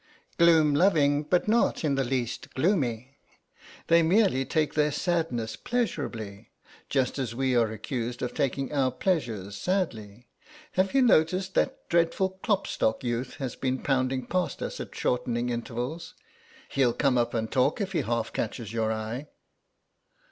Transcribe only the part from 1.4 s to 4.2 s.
not in the least gloomy. They